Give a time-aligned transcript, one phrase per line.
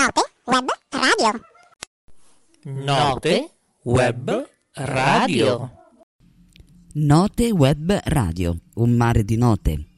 [0.00, 1.40] Note Web Radio.
[2.64, 3.50] Note
[3.82, 5.70] Web Radio.
[6.94, 9.97] Note Web Radio, un mare di note.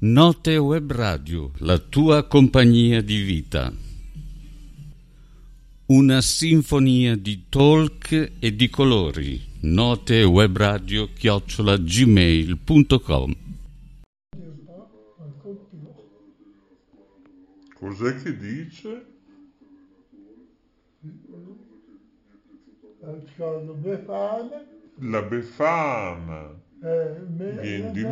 [0.00, 3.72] Note Web Radio, la tua compagnia di vita.
[5.86, 9.40] Una sinfonia di talk e di colori.
[9.62, 13.34] Note Web Radio chiocciola gmail.com
[17.74, 19.06] Cos'è che dice?
[23.36, 24.64] Sono Befana,
[25.00, 28.08] La Befana eh, me- viene di me-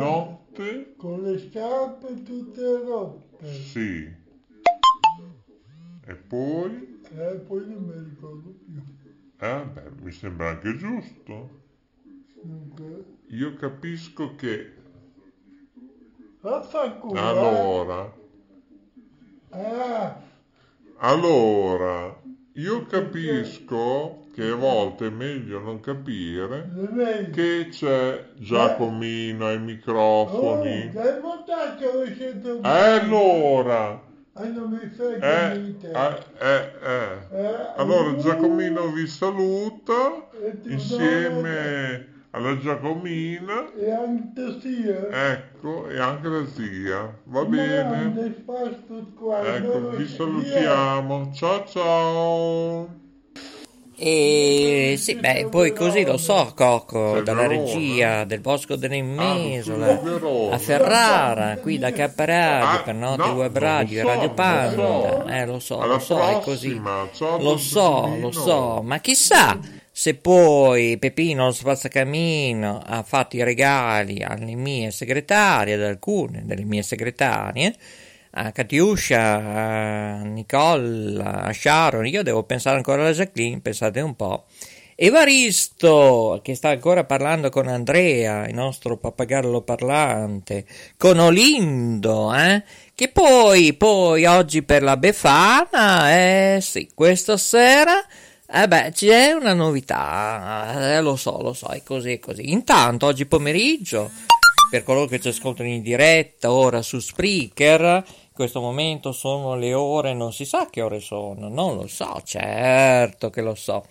[0.57, 0.93] notte?
[0.97, 3.47] con le scarpe tutte rotte.
[3.53, 4.15] Sì.
[6.05, 7.01] E poi?
[7.15, 8.81] E poi non mi ricordo più.
[9.39, 11.65] Eh, beh, mi sembra anche giusto.
[12.41, 14.73] Dunque, Io capisco che
[16.41, 17.19] vaffanculo.
[17.19, 18.15] allora,
[19.51, 19.57] eh.
[19.59, 20.21] Ah,
[20.99, 22.21] allora,
[22.53, 26.69] io capisco che a volte è meglio non capire
[27.31, 30.91] che c'è Giacomino ai Oh, microfoni.
[30.93, 33.99] dai votato che siete E allora,
[34.35, 35.57] non mi frega eh,
[35.93, 37.17] eh, eh, eh.
[37.31, 40.29] Eh, Allora Giacomino vi saluta
[40.67, 44.99] insieme alla Giacomina, E anche sia.
[45.33, 47.19] ecco, e anche la zia.
[47.25, 48.13] Va bene?
[49.39, 51.31] Ecco, vi salutiamo.
[51.33, 53.06] Ciao ciao.
[53.99, 60.03] E sì, beh, poi così lo so, Cocco, dalla regia del Bosco Ah, dell'Immesola, tu
[60.03, 60.55] sei Verona.
[60.55, 64.75] a Ferrara, qui da K Radio, Ah, per Note no, Web Radio e Radio Panda.
[64.75, 65.27] lo so.
[65.27, 66.79] Eh, lo so, lo so, è così.
[67.39, 69.57] Lo so, lo so, ma chissà
[69.91, 76.65] se poi Pepino lo spazzacamino ha fatto i regali alle mie segretarie, ad alcune delle
[76.65, 77.75] mie segretarie,
[78.37, 84.45] a Katiuscia, a Nicole, a Sharon, io devo pensare ancora alla Jacqueline, pensate un po'.
[84.99, 90.65] Evaristo, che sta ancora parlando con Andrea, il nostro pappagallo parlante,
[90.97, 92.63] con Olindo, eh?
[92.95, 98.03] Che poi, poi oggi per la Befana, eh sì, questa sera,
[98.51, 102.51] eh beh, c'è una novità, eh, lo so, lo so, è così, è così.
[102.51, 104.09] Intanto, oggi pomeriggio,
[104.69, 108.03] per coloro che ci ascoltano in diretta, ora su Spreaker,
[108.37, 113.31] questo momento sono le ore, non si sa che ore sono, non lo so, certo
[113.31, 113.83] che lo so.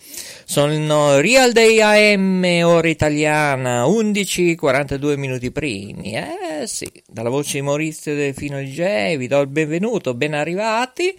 [0.45, 6.13] Sono Real Day AM, ora italiana, 11.42 minuti primi.
[6.15, 11.13] Eh sì, dalla voce di Maurizio Delfino DJ vi do il benvenuto, ben arrivati.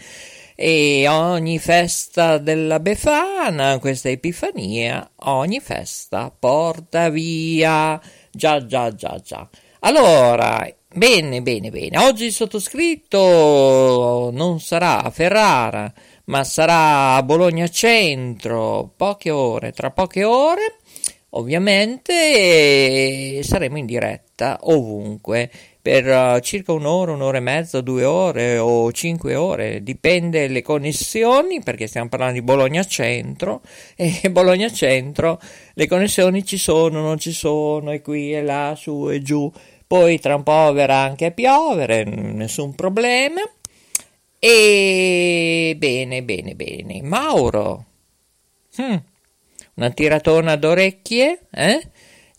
[0.55, 8.01] E ogni festa della Befana, questa Epifania, ogni festa porta via.
[8.31, 9.47] Già, già, già, già.
[9.81, 10.65] Allora,
[10.97, 11.99] bene, bene, bene.
[11.99, 15.93] Oggi il sottoscritto non sarà a Ferrara,
[16.25, 20.77] ma sarà a Bologna Centro, poche ore, tra poche ore.
[21.31, 22.63] Ovviamente
[23.43, 25.51] saremo in diretta ovunque
[25.87, 31.61] per uh, circa un'ora, un'ora e mezza, due ore o cinque ore, dipende le connessioni,
[31.63, 33.61] perché stiamo parlando di Bologna Centro
[33.95, 35.39] e Bologna Centro
[35.73, 39.49] le connessioni ci sono, non ci sono, e qui e là, su e giù.
[39.87, 43.41] Poi tra un po' verrà anche a piovere, nessun problema.
[44.39, 47.01] E bene, bene, bene.
[47.01, 47.85] Mauro,
[48.75, 49.01] hm,
[49.75, 51.89] una tiratona d'orecchie, eh?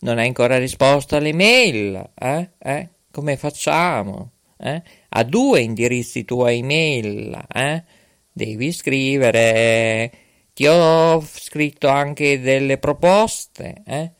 [0.01, 2.49] Non hai ancora risposto alle mail, eh?
[2.59, 2.89] eh?
[3.11, 4.31] Come facciamo?
[4.57, 4.81] Eh?
[5.09, 7.83] A due indirizzi tua email, eh?
[8.31, 10.11] Devi scrivere.
[10.53, 14.11] Ti ho scritto anche delle proposte, eh?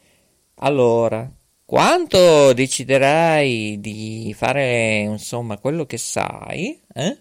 [0.56, 1.30] Allora,
[1.70, 7.16] quanto deciderai di fare, insomma, quello che sai, eh?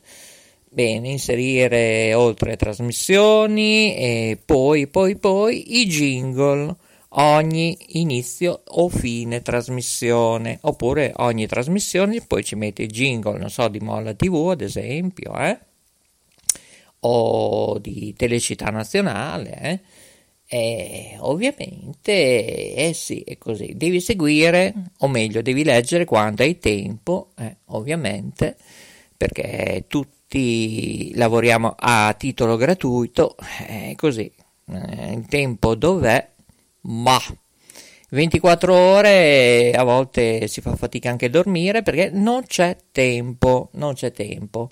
[0.71, 6.75] Bene, inserire oltre trasmissioni e poi, poi, poi i jingle
[7.11, 13.69] ogni inizio o fine trasmissione, oppure ogni trasmissione poi ci metti il jingle, non so,
[13.69, 15.59] di Molla TV ad esempio, eh?
[17.01, 19.81] o di Telecità Nazionale, eh?
[20.51, 23.75] E ovviamente, eh sì, è così.
[23.77, 28.57] Devi seguire, o meglio, devi leggere quando hai tempo, eh, ovviamente,
[29.15, 33.37] perché tutti lavoriamo a titolo gratuito,
[33.67, 34.31] è così.
[34.71, 36.27] Eh, il tempo dov'è?
[36.83, 37.19] Ma
[38.11, 43.93] 24 ore a volte si fa fatica anche a dormire perché non c'è tempo, non
[43.93, 44.71] c'è tempo.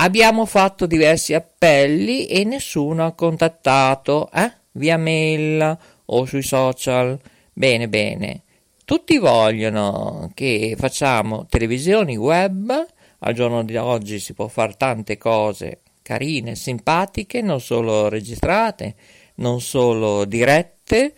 [0.00, 4.52] Abbiamo fatto diversi appelli e nessuno ha contattato, eh?
[4.72, 7.18] Via mail o sui social.
[7.52, 8.42] Bene, bene.
[8.84, 12.86] Tutti vogliono che facciamo televisioni web.
[13.20, 18.94] Al giorno di oggi si può fare tante cose carine, simpatiche, non solo registrate,
[19.36, 21.14] non solo dirette,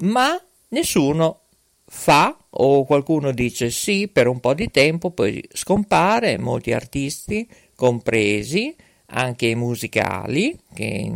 [0.00, 0.38] ma
[0.68, 1.44] nessuno
[1.86, 8.76] fa o qualcuno dice sì per un po' di tempo, poi scompare, molti artisti compresi,
[9.06, 11.10] anche musicali, che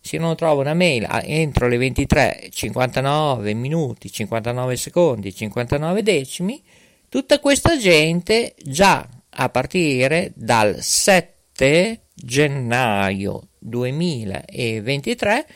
[0.00, 6.62] se non trovo una mail entro le 23 59 minuti 59 secondi 59 decimi
[7.08, 15.46] Tutta questa gente già a partire dal 7 gennaio 2023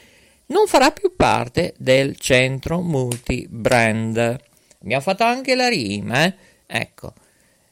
[0.46, 4.40] non farà più parte del centro multi-brand.
[4.82, 6.34] Abbiamo fatto anche la rima, eh?
[6.66, 7.12] Ecco.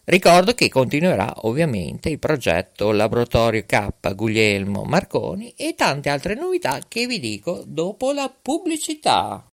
[0.04, 7.06] Ricordo che continuerà ovviamente il progetto Laboratorio K Guglielmo Marconi e tante altre novità che
[7.06, 9.46] vi dico dopo la pubblicità.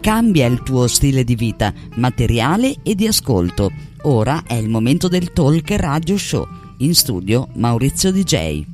[0.00, 3.87] Cambia il tuo stile di vita, materiale e di ascolto.
[4.02, 6.46] Ora è il momento del Talk Radio Show.
[6.78, 8.64] In studio Maurizio DJ.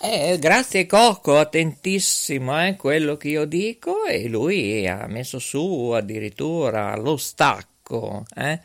[0.00, 5.92] Eh, grazie Cocco, attentissimo a eh, quello che io dico e lui ha messo su
[5.94, 8.24] addirittura lo stacco.
[8.34, 8.58] Eh.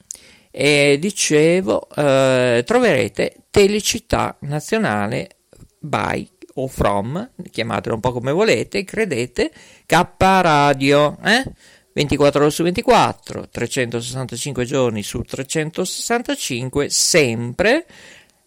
[0.51, 5.37] E dicevo, eh, troverete Telecittà Nazionale
[5.81, 9.51] by o from, chiamatelo un po' come volete, credete,
[9.87, 11.45] K Radio, eh?
[11.93, 17.87] 24 ore su 24, 365 giorni su 365, sempre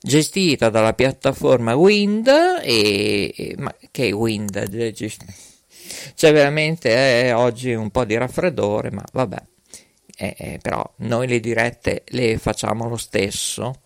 [0.04, 4.92] gestita dalla piattaforma Wind e, e ma che Wind
[6.13, 6.90] c'è veramente
[7.24, 9.38] eh, oggi un po' di raffreddore ma vabbè
[10.18, 13.80] eh, eh, però noi le dirette le facciamo lo stesso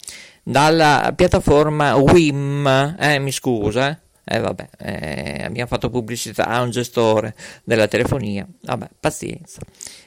[0.50, 6.70] dalla piattaforma WIM eh, mi scusa eh eh vabbè, eh, abbiamo fatto pubblicità a un
[6.70, 9.62] gestore della telefonia, vabbè, pazienza.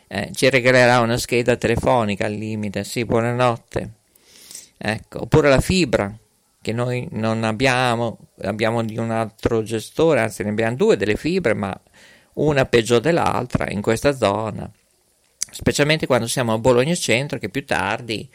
[0.07, 3.91] Eh, ci regalerà una scheda telefonica al limite, sì, buonanotte.
[4.77, 6.15] Ecco, oppure la fibra,
[6.61, 11.55] che noi non abbiamo, abbiamo di un altro gestore, anzi ne abbiamo due delle fibre,
[11.55, 11.75] ma
[12.35, 14.71] una peggio dell'altra in questa zona,
[15.51, 18.29] specialmente quando siamo a Bologna Centro, che più tardi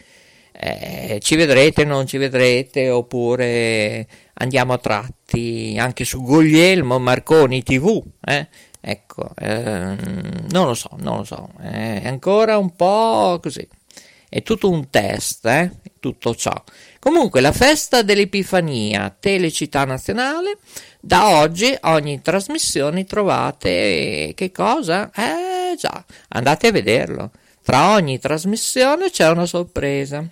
[0.60, 8.04] eh, ci vedrete, non ci vedrete, oppure andiamo a tratti anche su Guglielmo Marconi TV.
[8.22, 8.48] Eh?
[8.82, 13.68] Ecco, ehm, non lo so, non lo so, è ancora un po' così.
[14.30, 15.72] È tutto un test, eh?
[16.00, 16.54] tutto ciò.
[17.00, 20.58] Comunque, la festa dell'Epifania, Telecittà Nazionale,
[21.00, 25.10] da oggi ogni trasmissione trovate che cosa?
[25.16, 27.32] Eh già, andate a vederlo.
[27.64, 30.24] Tra ogni trasmissione c'è una sorpresa.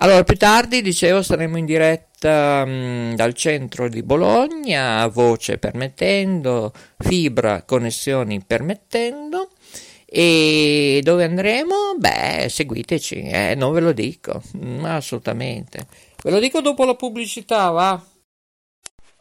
[0.00, 7.64] Allora, più tardi, dicevo, saremo in diretta mh, dal centro di Bologna, voce permettendo, fibra,
[7.64, 9.50] connessioni permettendo.
[10.06, 11.96] E dove andremo?
[11.98, 15.88] Beh, seguiteci, eh, non ve lo dico, mm, assolutamente.
[16.22, 18.00] Ve lo dico dopo la pubblicità, va?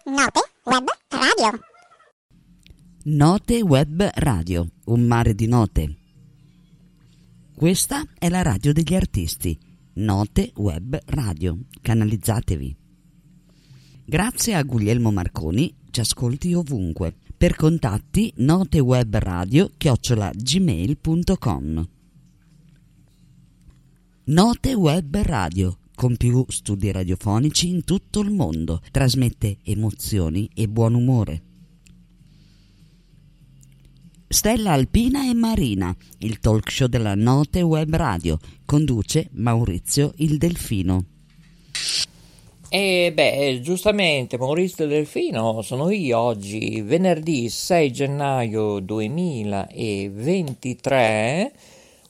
[0.06, 1.60] Note Web Radio.
[3.06, 5.96] Note Web Radio, un mare di note.
[7.56, 9.66] Questa è la radio degli artisti
[10.00, 11.58] Note Web Radio.
[11.82, 12.76] Canalizzatevi.
[14.06, 17.16] Grazie a Guglielmo Marconi, ci ascolti ovunque.
[17.36, 21.90] Per contatti notewebradio chiocciola gmail.com
[24.26, 28.82] Note Web Radio con più studi radiofonici in tutto il mondo.
[28.92, 31.47] Trasmette emozioni e buon umore.
[34.30, 41.06] Stella Alpina e Marina, il talk show della Note Web Radio, conduce Maurizio il Delfino.
[42.68, 51.54] E beh, giustamente Maurizio Delfino sono io oggi, venerdì 6 gennaio 2023,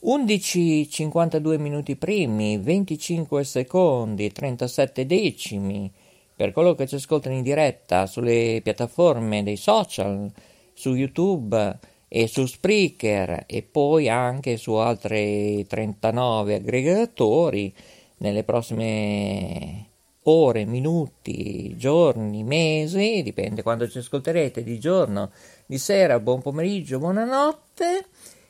[0.04, 5.92] 11.52 minuti primi, 25 secondi, 37 decimi,
[6.36, 10.32] per coloro che ci ascoltano in diretta sulle piattaforme dei social,
[10.74, 17.74] su YouTube, e su Spreaker e poi anche su altri 39 aggregatori
[18.18, 19.86] nelle prossime
[20.24, 25.32] ore, minuti, giorni, mesi, dipende quando ci ascolterete, di giorno,
[25.66, 28.06] di sera, buon pomeriggio, buonanotte,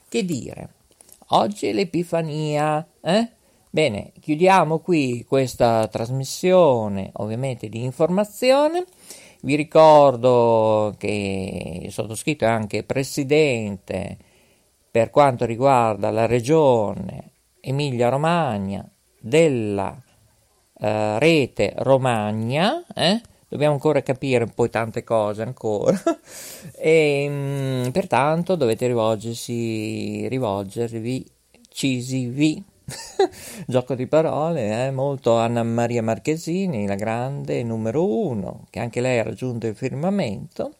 [0.08, 0.70] che dire.
[1.32, 3.32] Oggi è l'Epifania, eh?
[3.70, 8.86] Bene, chiudiamo qui questa trasmissione, ovviamente di informazione.
[9.42, 14.18] Vi ricordo che il sottoscritto è anche presidente
[14.90, 18.90] per quanto riguarda la regione Emilia-Romagna
[19.20, 22.84] della uh, rete Romagna.
[22.96, 23.22] Eh?
[23.48, 26.02] Dobbiamo ancora capire poi tante cose ancora
[26.76, 31.26] e mh, mm, pertanto dovete rivolgersi, rivolgervi,
[31.70, 32.64] cisivi
[33.68, 34.92] Gioco di parole, eh?
[34.92, 40.76] molto Anna Maria Marchesini, la grande numero uno, che anche lei ha raggiunto il firmamento.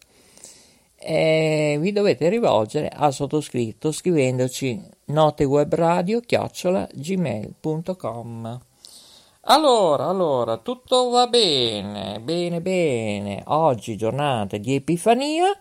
[0.96, 8.60] E vi dovete rivolgere al sottoscritto scrivendoci notewebradio chiocciola gmail.com
[9.42, 13.42] Allora, allora, tutto va bene, bene, bene.
[13.46, 15.56] Oggi giornata di Epifania.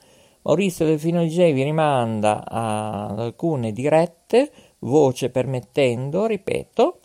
[0.48, 4.50] Maurizio Delfino DJ vi rimanda ad alcune dirette,
[4.80, 7.00] voce permettendo, ripeto.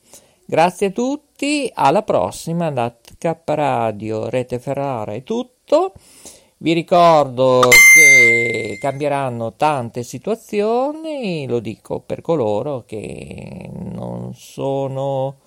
[0.45, 5.95] Grazie a tutti, alla prossima da K Radio, Rete Ferrara è tutto.
[6.59, 7.61] Vi ricordo
[7.95, 15.39] che cambieranno tante situazioni, lo dico per coloro che non sono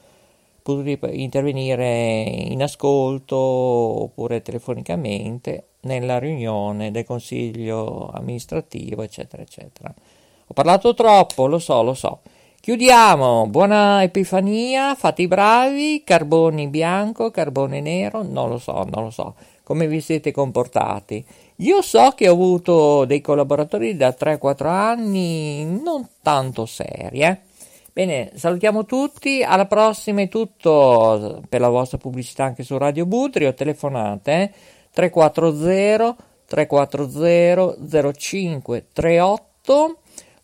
[0.62, 9.94] potuti intervenire in ascolto oppure telefonicamente nella riunione del consiglio amministrativo, eccetera, eccetera.
[10.48, 12.22] Ho parlato troppo, lo so, lo so.
[12.60, 19.10] Chiudiamo, buona Epifania, fate i bravi, carboni bianco, carbone nero, non lo so, non lo
[19.12, 19.36] so
[19.66, 21.26] come vi siete comportati.
[21.58, 27.40] Io so che ho avuto dei collaboratori da 3-4 anni non tanto seri, eh.
[27.92, 33.54] Bene, salutiamo tutti, alla prossima è tutto per la vostra pubblicità anche su Radio Budrio,
[33.54, 34.52] telefonate eh?
[34.92, 37.76] 340 340
[38.14, 39.98] 0538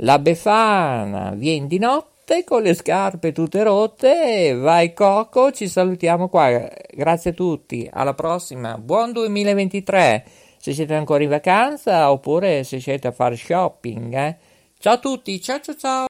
[0.02, 4.54] la Befana viene di notte con le scarpe tutte rotte.
[4.54, 6.70] Vai Coco, ci salutiamo qua.
[6.94, 7.90] Grazie a tutti.
[7.92, 8.78] Alla prossima.
[8.78, 10.24] Buon 2023.
[10.58, 14.14] Se siete ancora in vacanza oppure se siete a fare shopping.
[14.14, 14.38] Eh.
[14.80, 15.42] Ciao a tutti.
[15.42, 16.06] Ciao ciao ciao.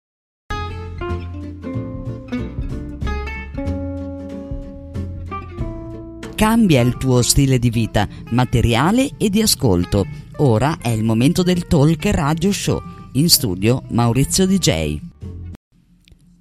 [6.36, 10.06] Cambia il tuo stile di vita, materiale e di ascolto.
[10.38, 15.00] Ora è il momento del Talk Radio Show in studio Maurizio DJ.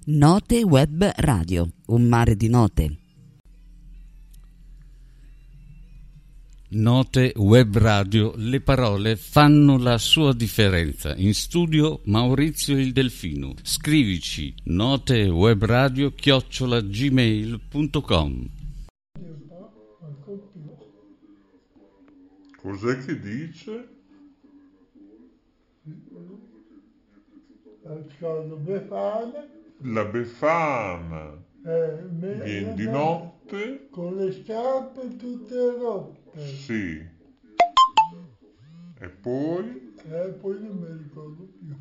[0.05, 2.95] Note Web Radio, un mare di note.
[6.69, 11.13] Note Web Radio, le parole fanno la sua differenza.
[11.15, 13.53] In studio Maurizio il Delfino.
[13.61, 18.49] Scrivici notewebradio chiocciola gmail.com
[22.61, 24.00] Cos'è che dice?
[28.19, 29.47] Sono Befana.
[29.83, 31.33] La Befana
[31.65, 33.87] Eh, me- viene di notte?
[33.89, 36.45] Con le scarpe tutte rotte.
[36.45, 37.03] Sì.
[38.99, 39.95] E poi?
[40.09, 41.75] E poi non mi ricordo più.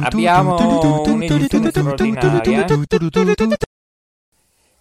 [0.00, 0.56] Abbiamo
[1.04, 2.66] un'edizione straordinaria.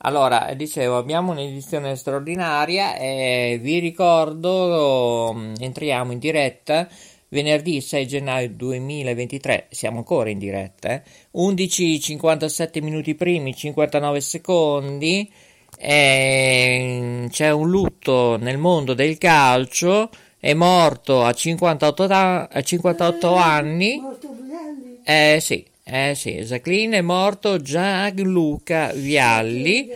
[0.08, 6.88] Allora, dicevo, abbiamo un'edizione straordinaria e vi ricordo, um, entriamo in diretta.
[7.28, 11.02] Venerdì 6 gennaio 2023, siamo ancora in diretta, eh?
[11.32, 15.30] 11 57 minuti primi, 59 secondi,
[15.78, 23.36] e c'è un lutto nel mondo del calcio, è morto a 58, da- a 58
[23.36, 24.02] anni,
[25.04, 29.90] eh sì, eh sì, Jacqueline è morto Gianluca Vialli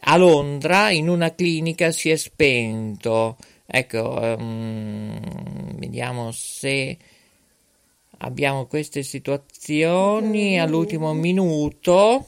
[0.00, 3.36] a Londra in una clinica si è spento.
[3.66, 6.96] Ecco, ehm, vediamo se
[8.18, 12.26] abbiamo queste situazioni all'ultimo minuto.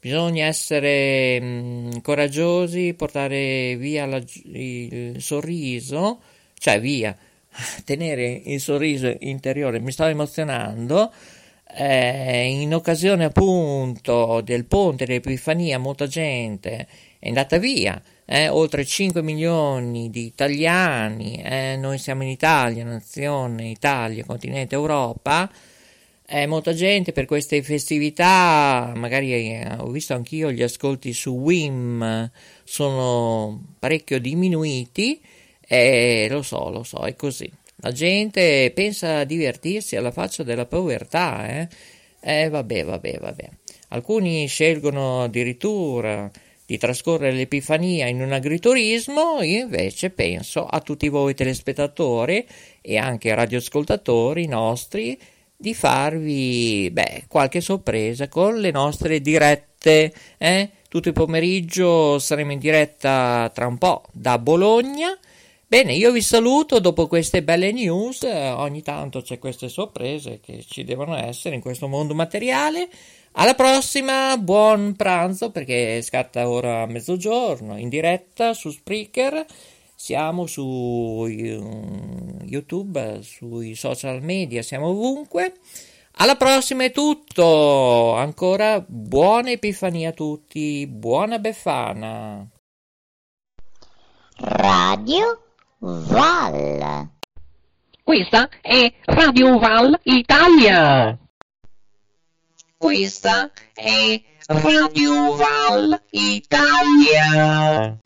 [0.00, 6.20] Bisogna essere mh, coraggiosi, portare via la- il sorriso,
[6.58, 7.16] cioè via,
[7.84, 9.80] tenere il sorriso interiore.
[9.80, 11.12] Mi sto emozionando
[11.74, 16.86] eh, in occasione appunto del ponte dell'Epifania molta gente
[17.18, 23.68] è andata via, eh, oltre 5 milioni di italiani, eh, noi siamo in Italia, nazione
[23.68, 25.50] Italia, continente Europa,
[26.28, 32.30] eh, molta gente per queste festività, magari eh, ho visto anch'io gli ascolti su Wim
[32.64, 35.20] sono parecchio diminuiti,
[35.60, 37.50] e lo so, lo so, è così.
[37.80, 41.68] La gente pensa a divertirsi alla faccia della povertà, eh?
[42.20, 43.48] Eh, vabbè, vabbè, vabbè.
[43.88, 46.30] Alcuni scelgono addirittura
[46.64, 52.44] di trascorrere l'Epifania in un agriturismo, io invece penso a tutti voi telespettatori
[52.80, 55.16] e anche radioascoltatori nostri
[55.56, 60.12] di farvi beh, qualche sorpresa con le nostre dirette.
[60.38, 60.70] Eh?
[60.88, 65.16] Tutto il pomeriggio saremo in diretta tra un po' da Bologna
[65.68, 70.84] Bene, io vi saluto dopo queste belle news, ogni tanto c'è queste sorprese che ci
[70.84, 72.88] devono essere in questo mondo materiale.
[73.32, 79.44] Alla prossima, buon pranzo perché scatta ora a mezzogiorno in diretta su Spreaker.
[79.96, 85.54] Siamo su mm, YouTube, sui social media, siamo ovunque.
[86.18, 88.14] Alla prossima è tutto.
[88.14, 92.48] Ancora buona Epifania a tutti, buona Befana.
[94.38, 95.40] Radio
[95.86, 97.08] Val.
[98.02, 101.16] Questa è Radio Val Italia.
[102.76, 107.96] Questa è Radio Val Italia.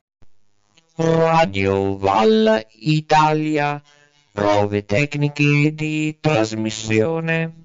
[0.96, 3.82] Radio Val Italia.
[4.30, 7.59] Prove tecniche di trasmissione.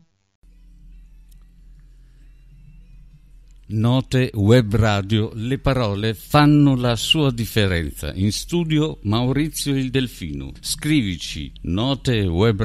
[3.67, 8.13] Note web radio, le parole fanno la sua differenza.
[8.13, 10.51] In studio Maurizio il Delfino.
[10.59, 12.61] Scrivici note web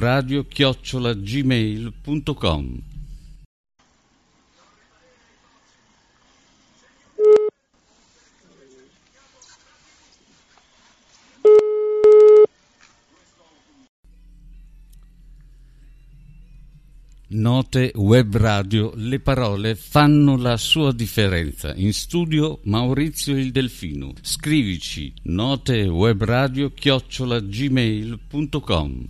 [17.33, 21.73] Note web radio, le parole fanno la sua differenza.
[21.77, 24.13] In studio Maurizio il Delfino.
[24.21, 29.09] Scrivici note web radio chiocciola gmail.com.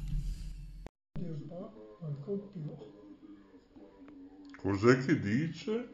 [4.57, 5.89] Cos'è che dice?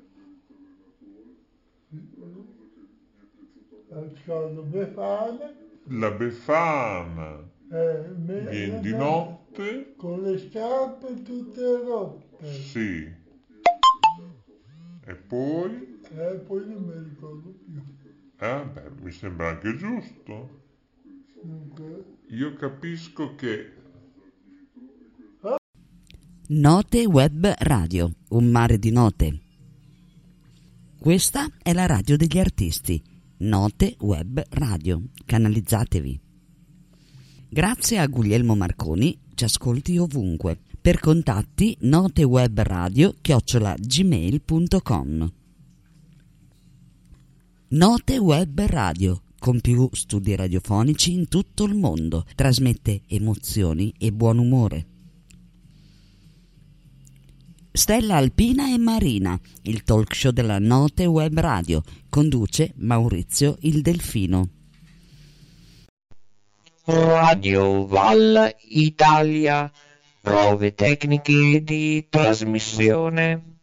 [3.88, 5.54] Lasciando Befana.
[5.88, 7.48] La Befana.
[7.70, 8.96] Eh, me- Viene di me-
[9.56, 9.94] notte?
[9.96, 12.52] Con le scarpe tutte rotte.
[12.52, 13.08] Sì.
[15.08, 16.00] E poi?
[16.10, 17.82] E poi non mi ricordo più.
[18.38, 20.64] Eh, beh, mi sembra anche giusto.
[21.42, 23.72] Dunque, Io capisco che
[26.48, 29.40] Note Web Radio, un mare di note.
[30.98, 33.02] Questa è la radio degli artisti.
[33.38, 35.02] Note Web Radio.
[35.24, 36.20] Canalizzatevi.
[37.48, 40.58] Grazie a Guglielmo Marconi, ci ascolti ovunque.
[40.80, 45.32] Per contatti notewebradio chiocciola gmail.com
[47.68, 54.38] Note Web Radio, con più studi radiofonici in tutto il mondo, trasmette emozioni e buon
[54.38, 54.86] umore.
[57.72, 64.55] Stella Alpina e Marina, il talk show della Note Web Radio, conduce Maurizio il Delfino.
[66.88, 69.68] Radio Val Italia.
[70.20, 73.54] Prove tecniche di trasmissione.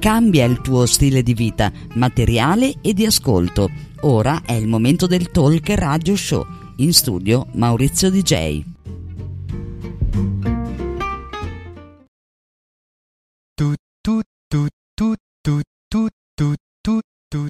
[0.00, 3.70] Cambia il tuo stile di vita, materiale e di ascolto.
[4.00, 6.44] Ora è il momento del Talk Radio Show.
[6.78, 8.64] In studio Maurizio DJ.